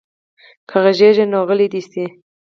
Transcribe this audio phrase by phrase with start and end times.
[0.69, 2.05] که غږېږي نو غلی دې شي.